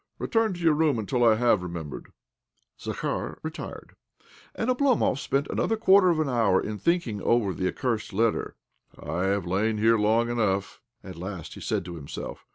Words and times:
Return 0.17 0.55
to 0.55 0.59
your 0.59 0.73
room 0.73 0.97
until 0.97 1.23
I 1.23 1.35
have 1.35 1.61
remembered." 1.61 2.11
Zakhar 2.81 3.37
retired, 3.43 3.95
and 4.55 4.67
Oblomov 4.67 5.19
spent 5.19 5.45
another 5.51 5.77
quarter 5.77 6.09
of 6.09 6.19
an 6.19 6.27
hour 6.27 6.59
in 6.59 6.79
thinking 6.79 7.21
over 7.21 7.53
the 7.53 7.67
accursed 7.67 8.11
letter." 8.11 8.55
I 8.97 9.25
have 9.25 9.45
lain 9.45 9.77
here 9.77 9.99
long 9.99 10.31
enough," 10.31 10.81
at 11.03 11.17
last 11.17 11.53
he 11.53 11.61
said 11.61 11.85
to 11.85 11.97
himself. 11.97 12.47